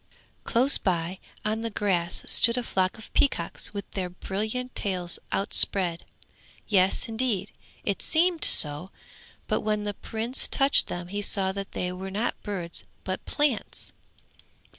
Close 0.45 0.79
by 0.79 1.19
on 1.45 1.61
the 1.61 1.69
grass 1.69 2.23
stood 2.25 2.57
a 2.57 2.63
flock 2.63 2.97
of 2.97 3.13
peacocks 3.13 3.71
with 3.71 3.87
their 3.91 4.09
brilliant 4.09 4.73
tails 4.73 5.19
outspread. 5.31 6.05
Yes, 6.67 7.07
indeed, 7.07 7.51
it 7.83 8.01
seemed 8.01 8.43
so, 8.43 8.89
but 9.45 9.61
when 9.61 9.83
the 9.83 9.93
Prince 9.93 10.47
touched 10.47 10.87
them 10.87 11.09
he 11.09 11.21
saw 11.21 11.51
that 11.51 11.73
they 11.73 11.91
were 11.91 12.09
not 12.09 12.33
birds 12.41 12.83
but 13.03 13.23
plants. 13.27 13.93